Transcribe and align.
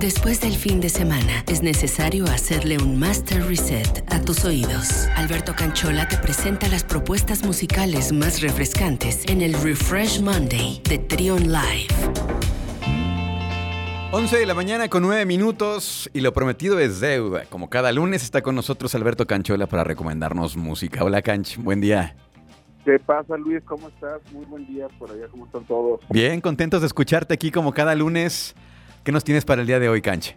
Después 0.00 0.40
del 0.40 0.52
fin 0.52 0.80
de 0.80 0.90
semana, 0.90 1.42
es 1.48 1.60
necesario 1.60 2.24
hacerle 2.26 2.78
un 2.78 3.00
master 3.00 3.44
reset 3.44 4.04
a 4.12 4.20
tus 4.20 4.44
oídos. 4.44 5.08
Alberto 5.16 5.54
Canchola 5.56 6.06
te 6.06 6.16
presenta 6.16 6.68
las 6.68 6.84
propuestas 6.84 7.44
musicales 7.44 8.12
más 8.12 8.40
refrescantes 8.40 9.26
en 9.26 9.42
el 9.42 9.54
Refresh 9.54 10.22
Monday 10.22 10.80
de 10.88 10.98
Trion 10.98 11.48
Live. 11.48 11.88
11 14.12 14.36
de 14.38 14.46
la 14.46 14.54
mañana 14.54 14.88
con 14.88 15.02
9 15.02 15.26
minutos 15.26 16.08
y 16.14 16.20
lo 16.20 16.32
prometido 16.32 16.78
es 16.78 17.00
deuda. 17.00 17.46
Como 17.46 17.68
cada 17.68 17.90
lunes 17.90 18.22
está 18.22 18.40
con 18.40 18.54
nosotros 18.54 18.94
Alberto 18.94 19.26
Canchola 19.26 19.66
para 19.66 19.82
recomendarnos 19.82 20.56
música. 20.56 21.02
Hola 21.02 21.22
Canch, 21.22 21.56
buen 21.56 21.80
día. 21.80 22.14
¿Qué 22.84 23.00
pasa 23.00 23.36
Luis? 23.36 23.64
¿Cómo 23.64 23.88
estás? 23.88 24.20
Muy 24.32 24.46
buen 24.46 24.64
día 24.64 24.86
por 24.96 25.10
allá, 25.10 25.26
¿cómo 25.28 25.46
están 25.46 25.64
todos? 25.64 26.00
Bien, 26.08 26.40
contentos 26.40 26.82
de 26.82 26.86
escucharte 26.86 27.34
aquí 27.34 27.50
como 27.50 27.74
cada 27.74 27.96
lunes. 27.96 28.54
¿Qué 29.04 29.12
nos 29.12 29.24
tienes 29.24 29.44
para 29.44 29.60
el 29.60 29.66
día 29.66 29.78
de 29.78 29.88
hoy, 29.88 30.02
Canche? 30.02 30.36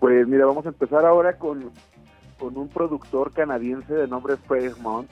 Pues 0.00 0.26
mira, 0.26 0.46
vamos 0.46 0.66
a 0.66 0.70
empezar 0.70 1.04
ahora 1.04 1.38
con, 1.38 1.70
con 2.38 2.56
un 2.56 2.68
productor 2.68 3.32
canadiense 3.32 3.94
de 3.94 4.08
nombre 4.08 4.36
Fairmont. 4.36 5.08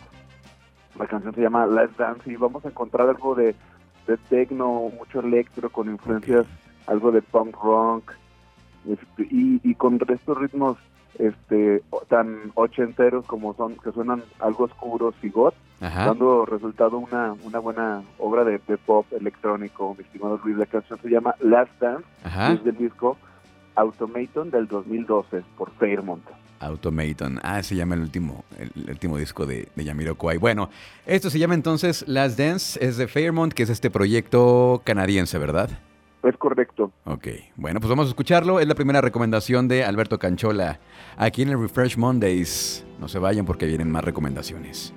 La 0.98 1.06
canción 1.06 1.34
se 1.34 1.42
llama 1.42 1.66
Let's 1.66 1.96
Dance 1.96 2.30
y 2.30 2.36
vamos 2.36 2.64
a 2.64 2.68
encontrar 2.68 3.08
algo 3.08 3.34
de, 3.34 3.54
de 4.06 4.16
techno, 4.28 4.90
mucho 4.96 5.20
electro 5.20 5.70
con 5.70 5.90
influencias, 5.90 6.46
algo 6.86 7.10
de 7.10 7.22
punk 7.22 7.56
rock 7.62 8.12
este, 8.88 9.22
y, 9.30 9.60
y 9.62 9.74
con 9.74 9.98
estos 10.08 10.38
ritmos 10.38 10.78
este 11.18 11.82
tan 12.08 12.52
ochenteros 12.54 13.24
como 13.26 13.54
son 13.54 13.76
que 13.76 13.92
suenan 13.92 14.22
algo 14.40 14.64
oscuros 14.64 15.14
y 15.22 15.28
goth 15.30 15.54
dando 15.90 16.46
resultado 16.46 16.98
una, 16.98 17.34
una 17.44 17.58
buena 17.58 18.02
obra 18.18 18.44
de, 18.44 18.58
pop 18.78 19.06
electrónico 19.12 19.94
mi 19.96 20.04
estimado 20.04 20.40
Luis 20.42 20.56
la 20.56 20.66
canción 20.66 20.98
se 21.00 21.08
llama 21.08 21.34
Last 21.40 21.72
Dance 21.80 22.06
es 22.52 22.64
del 22.64 22.76
disco 22.76 23.16
Automaton 23.76 24.50
del 24.50 24.66
2012 24.66 25.42
por 25.56 25.70
Fairmont 25.72 26.24
Automaton. 26.60 27.40
Ah, 27.42 27.62
se 27.62 27.76
llama 27.76 27.94
el 27.94 28.00
último, 28.00 28.44
el, 28.58 28.88
último 28.88 29.18
disco 29.18 29.44
de, 29.44 29.68
de 29.74 29.84
Yamiroquai. 29.84 30.38
Bueno, 30.38 30.70
esto 31.04 31.28
se 31.28 31.38
llama 31.38 31.54
entonces 31.54 32.06
Last 32.08 32.38
Dance, 32.38 32.82
es 32.82 32.96
de 32.96 33.06
Fairmont, 33.06 33.52
que 33.52 33.64
es 33.64 33.70
este 33.70 33.90
proyecto 33.90 34.80
canadiense, 34.84 35.36
¿verdad? 35.38 35.70
Es 36.22 36.36
correcto. 36.38 36.90
Ok, 37.04 37.28
bueno, 37.56 37.80
pues 37.80 37.90
vamos 37.90 38.06
a 38.06 38.08
escucharlo. 38.08 38.58
Es 38.58 38.66
la 38.66 38.74
primera 38.74 39.02
recomendación 39.02 39.68
de 39.68 39.84
Alberto 39.84 40.18
Canchola 40.18 40.80
aquí 41.18 41.42
en 41.42 41.50
el 41.50 41.60
Refresh 41.60 41.98
Mondays. 41.98 42.86
No 42.98 43.08
se 43.08 43.18
vayan 43.18 43.44
porque 43.44 43.66
vienen 43.66 43.90
más 43.90 44.04
recomendaciones. 44.04 44.94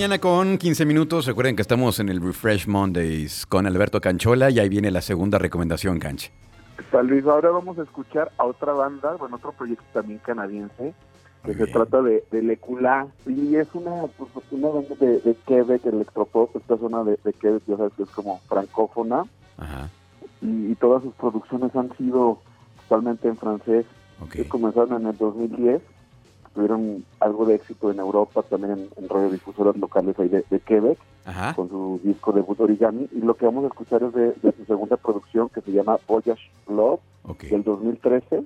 Mañana 0.00 0.18
con 0.18 0.56
15 0.56 0.86
minutos. 0.86 1.26
Recuerden 1.26 1.56
que 1.56 1.60
estamos 1.60 2.00
en 2.00 2.08
el 2.08 2.22
Refresh 2.22 2.66
Mondays 2.66 3.44
con 3.44 3.66
Alberto 3.66 4.00
Canchola 4.00 4.48
y 4.48 4.58
ahí 4.58 4.70
viene 4.70 4.90
la 4.90 5.02
segunda 5.02 5.36
recomendación, 5.36 5.98
Canche. 5.98 6.32
Tal 6.90 7.06
Luis, 7.06 7.26
ahora 7.26 7.50
vamos 7.50 7.78
a 7.78 7.82
escuchar 7.82 8.32
a 8.38 8.46
otra 8.46 8.72
banda, 8.72 9.16
bueno, 9.16 9.36
otro 9.36 9.52
proyecto 9.52 9.84
también 9.92 10.18
canadiense, 10.20 10.94
que 11.44 11.52
se 11.52 11.66
trata 11.66 12.00
de, 12.00 12.24
de 12.30 12.40
Lecula, 12.40 13.08
y 13.26 13.56
es 13.56 13.68
una, 13.74 14.06
pues, 14.16 14.30
una 14.52 14.68
banda 14.68 14.94
de, 14.98 15.20
de, 15.20 15.36
Quebec, 15.46 15.84
electropop, 15.84 16.56
esta 16.56 16.78
zona 16.78 17.04
de, 17.04 17.18
de, 17.22 17.34
Quebec, 17.34 17.62
ya 17.66 17.76
sabes 17.76 17.92
que 17.92 18.04
es 18.04 18.10
como 18.10 18.40
francófona, 18.48 19.24
Ajá. 19.58 19.90
Y, 20.40 20.72
y, 20.72 20.74
todas 20.76 21.02
sus 21.02 21.12
producciones 21.12 21.76
han 21.76 21.94
sido 21.98 22.38
totalmente 22.88 23.28
en 23.28 23.36
francés. 23.36 23.84
Okay. 24.24 24.46
Comenzaron 24.46 25.02
en 25.02 25.08
el 25.08 25.18
2010, 25.18 25.82
tuvieron 26.54 27.04
algo 27.20 27.46
de 27.46 27.54
éxito 27.54 27.90
en 27.90 28.00
Europa, 28.00 28.42
también 28.42 28.72
en, 28.72 28.88
en 28.96 29.08
radiodifusoras 29.08 29.76
locales 29.76 30.18
ahí 30.18 30.28
de, 30.28 30.44
de 30.50 30.60
Quebec, 30.60 30.98
Ajá. 31.24 31.54
con 31.54 31.68
su 31.68 32.00
disco 32.02 32.32
debut 32.32 32.60
Origami, 32.60 33.08
y 33.12 33.20
lo 33.20 33.34
que 33.34 33.46
vamos 33.46 33.64
a 33.64 33.68
escuchar 33.68 34.02
es 34.02 34.12
de, 34.12 34.32
de 34.42 34.52
su 34.56 34.64
segunda 34.66 34.96
producción 34.96 35.48
que 35.48 35.60
se 35.60 35.72
llama 35.72 35.98
Voyage 36.08 36.50
Love, 36.68 37.00
okay. 37.24 37.50
del 37.50 37.62
2013, 37.62 38.44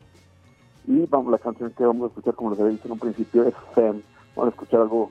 y 0.86 1.06
vamos, 1.06 1.32
la 1.32 1.38
canción 1.38 1.72
que 1.76 1.84
vamos 1.84 2.04
a 2.04 2.08
escuchar, 2.08 2.34
como 2.34 2.50
les 2.50 2.60
había 2.60 2.72
dicho 2.72 2.86
en 2.86 2.92
un 2.92 2.98
principio, 2.98 3.44
es 3.44 3.54
Femme. 3.74 4.02
Vamos 4.36 4.52
a 4.52 4.54
escuchar 4.54 4.80
algo 4.82 5.10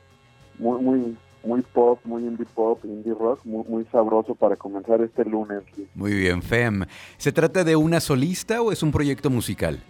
muy, 0.59 0.81
muy, 0.81 1.17
muy 1.43 1.61
pop, 1.61 1.99
muy 2.03 2.23
indie 2.23 2.45
pop, 2.53 2.83
indie 2.85 3.13
rock, 3.13 3.39
muy, 3.43 3.65
muy 3.67 3.85
sabroso 3.85 4.35
para 4.35 4.55
comenzar 4.55 5.01
este 5.01 5.25
lunes. 5.25 5.63
Muy 5.95 6.13
bien, 6.13 6.41
Femme. 6.43 6.85
¿Se 7.17 7.31
trata 7.31 7.63
de 7.63 7.75
una 7.75 7.99
solista 7.99 8.61
o 8.61 8.71
es 8.71 8.83
un 8.83 8.91
proyecto 8.91 9.29
musical? 9.29 9.81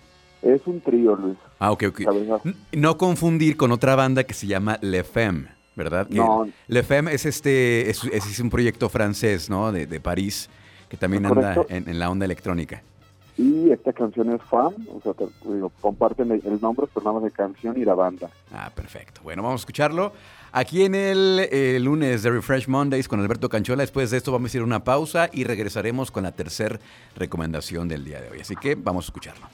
Es 0.43 0.61
un 0.65 0.81
trío, 0.81 1.15
Luis. 1.15 1.37
Ah, 1.59 1.71
ok, 1.71 1.83
ok. 1.89 2.01
No 2.73 2.97
confundir 2.97 3.55
con 3.55 3.71
otra 3.71 3.95
banda 3.95 4.25
que 4.25 4.33
se 4.33 4.45
llama 4.45 4.77
Le 4.81 5.03
Femme, 5.03 5.47
¿verdad? 5.75 6.07
No. 6.09 6.47
Le 6.67 6.83
Femme 6.83 7.13
es 7.13 7.25
este, 7.25 7.89
es, 7.89 8.03
es, 8.03 8.39
un 8.39 8.49
proyecto 8.49 8.89
francés, 8.89 9.49
¿no? 9.49 9.71
De, 9.71 9.87
de 9.87 9.99
París, 9.99 10.49
que 10.89 10.97
también 10.97 11.25
anda 11.25 11.65
en, 11.69 11.87
en 11.87 11.97
la 11.97 12.09
onda 12.09 12.25
electrónica. 12.25 12.83
Y 13.35 13.71
esta 13.71 13.93
canción 13.93 14.31
es 14.31 14.41
fan, 14.43 14.73
o 14.93 15.01
sea, 15.01 15.13
te, 15.13 15.25
digo, 15.45 15.71
comparten 15.81 16.31
el 16.31 16.61
nombre, 16.61 16.85
pero 16.93 17.03
nada 17.03 17.15
más 17.15 17.23
de 17.23 17.31
canción 17.31 17.75
y 17.77 17.83
la 17.83 17.95
banda. 17.95 18.29
Ah, 18.53 18.69
perfecto. 18.73 19.21
Bueno, 19.23 19.41
vamos 19.41 19.61
a 19.61 19.63
escucharlo 19.63 20.13
aquí 20.51 20.83
en 20.83 20.93
el, 20.93 21.39
el 21.51 21.83
lunes 21.83 22.21
de 22.21 22.29
Refresh 22.29 22.67
Mondays 22.67 23.07
con 23.07 23.19
Alberto 23.19 23.49
Canchola. 23.49 23.81
Después 23.81 24.11
de 24.11 24.17
esto 24.17 24.31
vamos 24.31 24.53
a 24.53 24.57
ir 24.57 24.61
a 24.61 24.65
una 24.65 24.83
pausa 24.83 25.29
y 25.33 25.45
regresaremos 25.45 26.11
con 26.11 26.23
la 26.23 26.31
tercera 26.31 26.79
recomendación 27.15 27.87
del 27.87 28.05
día 28.05 28.21
de 28.21 28.29
hoy. 28.29 28.41
Así 28.41 28.55
que 28.55 28.75
vamos 28.75 29.05
a 29.05 29.07
escucharlo. 29.07 29.47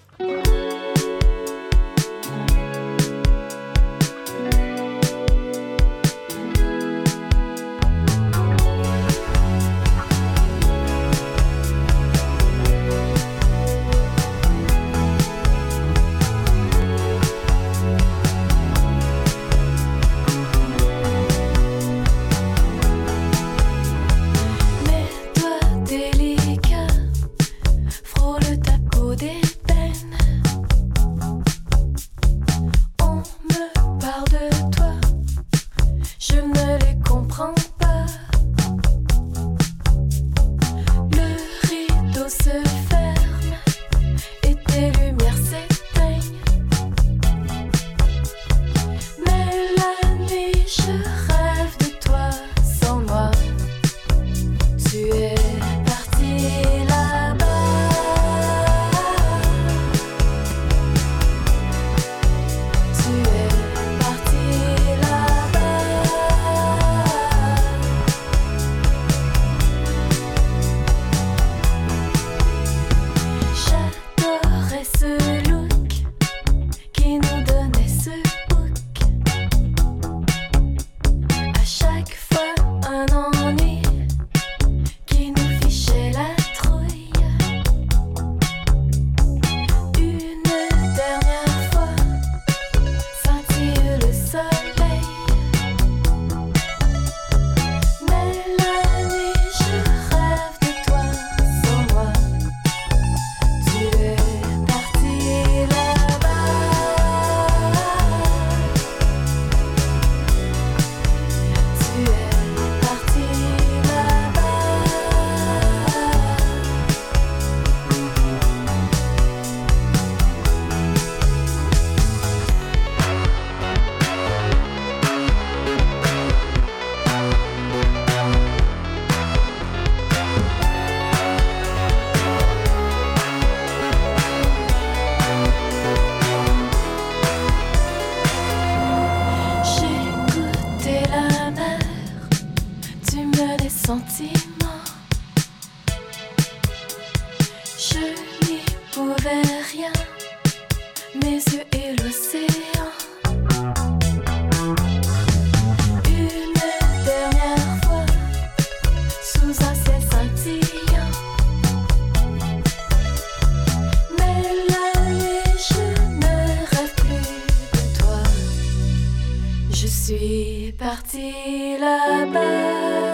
parti 170.89 171.77
là-bas. 171.77 173.08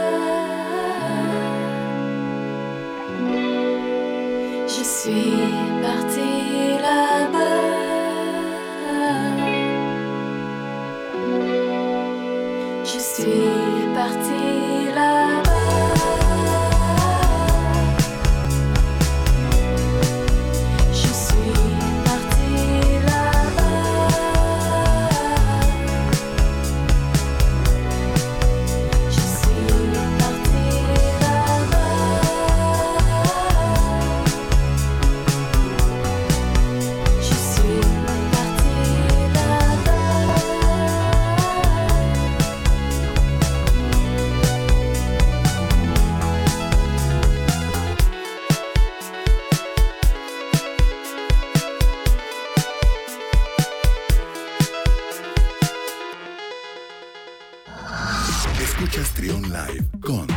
Escuchas 58.77 59.13
Trión 59.13 59.41
Live 59.44 59.86
con 60.01 60.27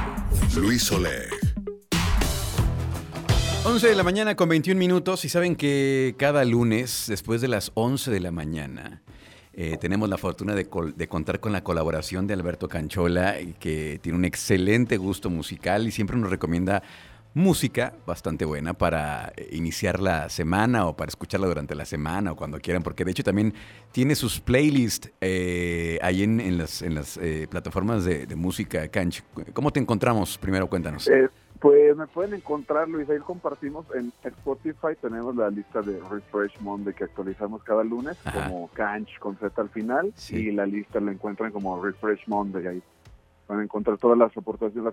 Luis 0.55 0.93
Oleg. 0.93 1.29
11 3.65 3.89
de 3.89 3.97
la 3.97 4.05
mañana 4.05 4.37
con 4.37 4.49
21 4.49 4.79
minutos 4.79 5.25
y 5.25 5.29
saben 5.29 5.57
que 5.57 6.15
cada 6.17 6.45
lunes, 6.45 7.07
después 7.09 7.41
de 7.41 7.49
las 7.49 7.73
11 7.75 8.13
de 8.13 8.21
la 8.21 8.31
mañana, 8.31 9.03
eh, 9.55 9.77
tenemos 9.81 10.09
la 10.09 10.19
fortuna 10.19 10.55
de, 10.55 10.69
de, 10.95 11.09
contar 11.09 11.41
con 11.41 11.51
la 11.51 11.65
colaboración 11.65 12.29
de 12.29 12.35
Alberto 12.35 12.69
Canchola, 12.69 13.35
que 13.59 13.99
tiene 14.01 14.17
un 14.17 14.25
excelente 14.25 14.99
gusto 14.99 15.31
musical 15.31 15.89
y 15.89 15.91
siempre 15.91 16.17
nos 16.17 16.31
recomienda 16.31 16.85
música 17.39 17.95
bastante 18.05 18.45
buena 18.45 18.75
para 18.75 19.33
eh, 19.37 19.49
iniciar 19.53 20.01
la 20.01 20.29
semana 20.29 20.87
o 20.87 20.97
para 20.97 21.09
escucharla 21.09 21.47
durante 21.47 21.75
la 21.75 21.85
semana 21.85 22.33
o 22.33 22.37
cuando 22.37 22.59
quieran, 22.59 22.83
porque 22.83 23.05
de 23.05 23.13
hecho 23.13 23.23
también 23.23 23.55
tiene 23.93 24.17
sus 24.17 24.41
playlists 24.41 25.11
eh, 25.21 25.99
ahí 26.03 26.25
en, 26.25 26.59
las, 26.59 26.83
en 26.83 26.97
las 26.97 27.17
eh, 27.17 27.47
plataformas 27.49 28.05
de, 28.05 28.27
música, 28.37 28.89
Canch. 28.89 29.23
¿Cómo 29.55 29.73
te 29.73 29.81
encontramos? 29.81 30.37
Primero 30.37 30.69
cuéntanos. 30.69 31.09
pues 31.61 31.97
me 31.97 32.07
pueden 32.09 32.35
encontrar, 32.35 32.89
Luis, 32.89 33.09
ahí 33.09 33.19
compartimos 33.19 33.87
en 33.95 34.13
Spotify, 34.25 34.97
tenemos 35.01 35.35
la 35.37 35.49
lista 35.49 35.81
de 35.81 36.01
Refresh 36.11 36.61
Monday 36.61 36.93
que 36.93 37.05
actualizamos 37.05 37.63
cada 37.63 37.85
lunes, 37.85 38.17
como 38.33 38.69
Canch 38.75 39.19
con 39.21 39.37
Z 39.37 39.63
al 39.63 39.69
final, 39.71 40.13
y 40.31 40.51
la 40.51 40.67
lista 40.67 41.01
la 41.01 41.13
encuentran 41.13 41.53
como 41.53 41.83
Refresh 41.83 42.27
Monday, 42.27 42.67
ahí 42.67 42.83
van 43.47 43.61
a 43.61 43.63
encontrar 43.63 43.97
todas 43.97 44.19
las 44.19 44.37
aportaciones, 44.37 44.93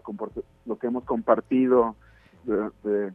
lo 0.66 0.78
que 0.78 0.88
hemos 0.88 1.04
compartido, 1.04 1.96
de, 2.46 3.12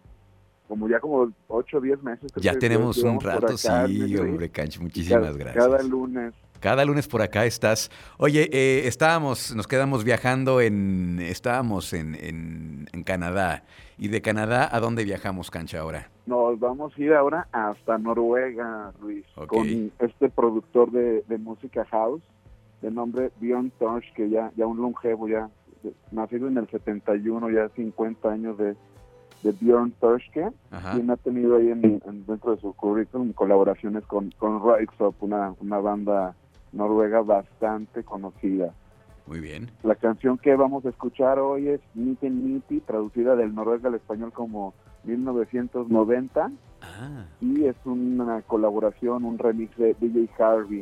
como 0.69 0.89
ya 0.89 1.01
como 1.01 1.33
8 1.49 1.79
o 1.79 1.81
10 1.81 2.03
meses. 2.03 2.33
Ya 2.37 2.59
tenemos 2.59 2.99
un 2.99 3.21
rato, 3.21 3.57
sí, 3.57 4.17
hombre, 4.17 4.49
Canch, 4.51 4.79
muchísimas 4.79 5.37
gracias. 5.37 5.67
Cada 5.67 5.83
lunes. 5.83 6.33
Cada 6.61 6.85
lunes 6.85 7.09
por 7.09 7.23
acá 7.23 7.47
estás. 7.47 7.91
Oye, 8.19 8.49
eh, 8.53 8.87
estábamos, 8.87 9.55
nos 9.57 9.67
quedamos 9.67 10.05
viajando 10.05 10.61
en, 10.61 11.19
estábamos 11.19 11.95
en, 11.95 12.15
en, 12.93 13.03
Canadá. 13.03 13.65
¿Y 13.99 14.09
de 14.09 14.21
Canadá 14.21 14.69
a 14.71 14.79
dónde 14.79 15.05
viajamos, 15.05 15.51
Cancha, 15.51 15.81
ahora? 15.81 16.11
Nos 16.27 16.61
vamos 16.61 16.93
a 16.97 17.01
ir 17.01 17.15
ahora 17.15 17.49
hasta 17.51 17.99
Noruega, 17.99 18.93
Luis, 19.01 19.25
con 19.49 19.91
este 19.99 20.29
productor 20.29 20.93
de, 20.93 21.25
de, 21.27 21.39
música 21.39 21.85
house, 21.87 22.23
de 22.83 22.91
nombre 22.91 23.33
Bjorn 23.41 23.73
Torch, 23.79 24.13
que 24.15 24.29
ya, 24.29 24.53
ya 24.55 24.67
un 24.67 24.77
longevo, 24.77 25.29
ya 25.29 25.49
nacido 26.13 26.47
en 26.47 26.59
el 26.59 26.69
71, 26.69 27.51
ya 27.51 27.69
50 27.71 28.31
años 28.31 28.59
de, 28.59 28.77
de 29.43 29.53
Björn 29.53 29.93
Törske, 29.93 30.51
quien 30.93 31.11
ha 31.11 31.17
tenido 31.17 31.57
ahí 31.57 31.69
dentro 32.27 32.55
de 32.55 32.61
su 32.61 32.73
currículum 32.75 33.33
colaboraciones 33.33 34.05
con, 34.05 34.31
con 34.33 34.61
una, 35.21 35.55
una 35.61 35.79
banda 35.79 36.35
noruega 36.73 37.23
bastante 37.23 38.05
conocida. 38.05 38.75
Muy 39.27 39.41
bien. 39.41 39.71
La 39.83 39.95
canción 39.95 40.39
que 40.39 40.57
vamos 40.57 40.85
a 40.85 40.89
escuchar 40.89 41.39
hoy 41.39 41.69
es 41.69 41.81
Nitten 41.95 42.45
Niti, 42.45 42.81
traducida 42.81 43.37
del 43.37 43.55
noruega 43.55 43.89
al 43.89 43.95
español 43.95 44.33
como 44.33 44.75
1990. 45.05 46.51
Ah. 46.83 47.25
Y 47.41 47.65
es 47.65 47.77
una 47.85 48.43
colaboración, 48.43 49.25
un 49.25 49.39
remix 49.39 49.77
de 49.77 49.95
DJ 50.01 50.29
Harvey. 50.39 50.81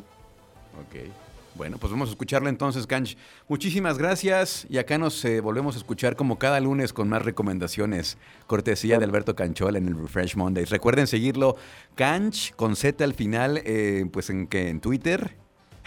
Ok. 0.80 1.10
Bueno, 1.58 1.76
pues 1.76 1.90
vamos 1.90 2.08
a 2.08 2.12
escucharlo 2.12 2.48
entonces, 2.48 2.86
Canch. 2.86 3.16
Muchísimas 3.48 3.98
gracias 3.98 4.64
y 4.70 4.78
acá 4.78 4.96
nos 4.96 5.24
eh, 5.24 5.40
volvemos 5.40 5.74
a 5.74 5.78
escuchar 5.78 6.14
como 6.14 6.38
cada 6.38 6.60
lunes 6.60 6.92
con 6.92 7.08
más 7.08 7.24
recomendaciones. 7.24 8.16
Cortesía 8.46 8.96
de 8.96 9.04
Alberto 9.04 9.34
Canchol 9.34 9.74
en 9.74 9.88
el 9.88 9.98
Refresh 9.98 10.36
Mondays. 10.36 10.70
Recuerden 10.70 11.08
seguirlo, 11.08 11.56
Canch 11.96 12.54
con 12.54 12.76
Z 12.76 13.02
al 13.02 13.12
final, 13.12 13.60
eh, 13.64 14.06
pues 14.12 14.30
en 14.30 14.46
que 14.46 14.68
en 14.68 14.80
Twitter. 14.80 15.32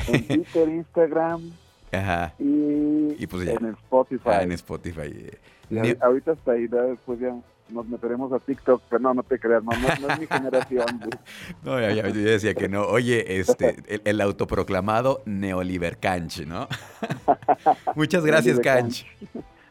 En 0.10 0.28
Twitter, 0.28 0.68
Instagram. 0.68 1.52
Ajá. 1.94 2.34
Y, 2.38 3.26
pues 3.28 3.48
en 3.48 3.68
Spotify. 3.68 4.24
Ah, 4.26 4.44
en 4.44 4.52
Spotify. 4.52 5.32
ahorita 6.02 6.34
hasta 6.34 6.52
ahí, 6.52 6.68
después 6.68 7.18
ya 7.18 7.34
nos 7.70 7.88
meteremos 7.88 8.32
a 8.34 8.40
TikTok, 8.40 8.82
pero 8.90 9.00
no, 9.00 9.14
no 9.14 9.24
te 9.24 9.40
creas, 9.40 9.64
no, 9.64 9.72
no, 9.72 10.14
es 10.14 10.20
mi 10.20 10.28
generación. 10.32 10.86
no, 11.64 11.80
ya, 11.80 11.92
ya, 11.92 12.08
yo 12.10 12.22
decía 12.22 12.54
que 12.54 12.68
no. 12.70 12.84
Oye, 12.84 13.40
este, 13.40 13.84
el, 14.04 14.22
autoproclamado 14.22 15.22
neoliber 15.26 15.98
Canch, 15.98 16.46
¿no? 16.46 16.68
Muchas 17.96 18.26
gracias, 18.26 18.60
Canch. 18.60 19.06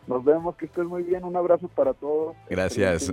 Nos 0.06 0.24
vemos, 0.24 0.56
que 0.56 0.66
estés 0.66 0.84
muy 0.84 1.02
bien. 1.02 1.24
Un 1.24 1.36
abrazo 1.36 1.68
para 1.68 1.94
todos. 1.94 2.34
Gracias. 2.48 3.12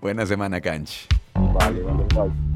Buena 0.00 0.26
semana, 0.26 0.60
Canch. 0.60 1.06
Vale, 1.34 1.82
vale, 1.82 2.04
bye. 2.14 2.55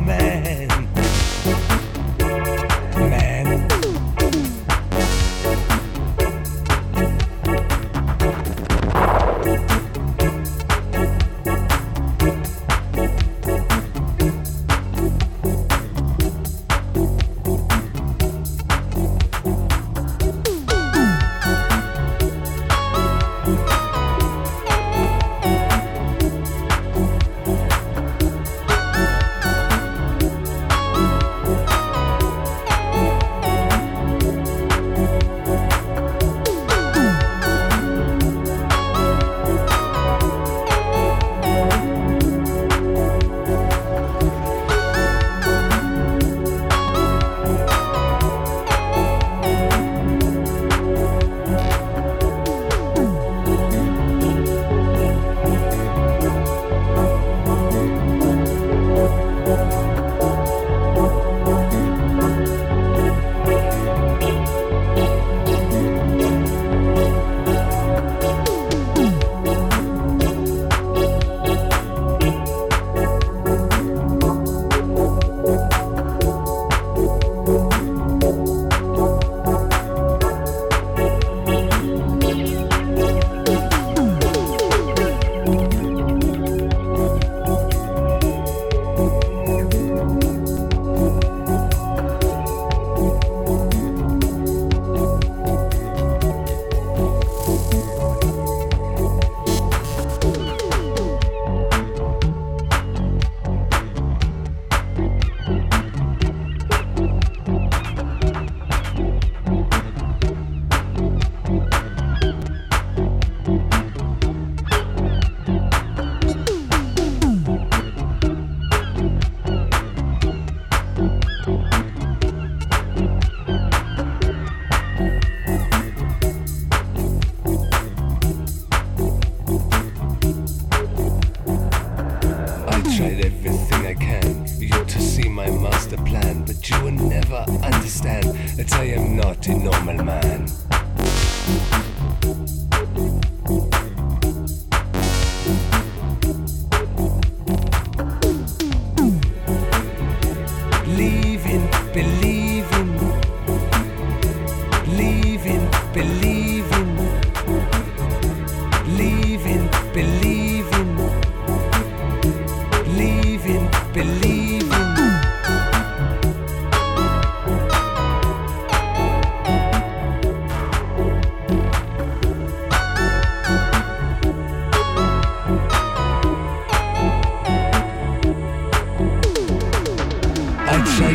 man. 0.00 0.23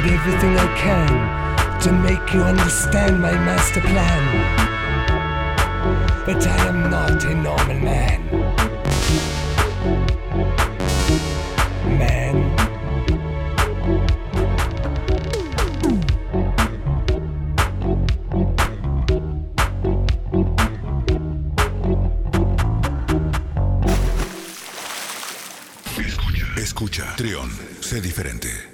A 0.06 0.76
can 0.78 1.82
to 1.82 1.92
make 1.92 2.34
you 2.34 2.42
understand 2.42 3.22
my 3.22 3.32
master 3.32 3.82
plan. 3.82 4.24
But 6.26 6.46
I 6.48 6.68
am 6.68 6.90
not 6.90 7.24
a 7.26 7.36
normal 7.36 7.80
man. 7.80 8.20
Man. 11.98 12.56
Escucha, 26.56 27.16
Trión, 27.18 27.50
sé 27.82 28.02
diferente. 28.02 28.69